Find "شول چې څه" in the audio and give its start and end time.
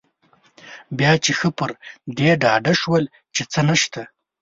2.81-3.59